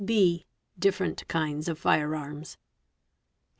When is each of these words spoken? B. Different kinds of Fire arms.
B. 0.03 0.47
Different 0.79 1.27
kinds 1.27 1.67
of 1.67 1.77
Fire 1.77 2.15
arms. 2.15 2.57